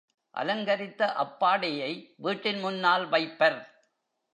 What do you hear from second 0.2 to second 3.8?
அலங்கரித்த அப்பாடையை வீட்டின் முன்னால் வைப்பர்.